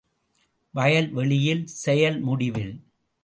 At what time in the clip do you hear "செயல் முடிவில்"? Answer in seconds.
1.83-2.73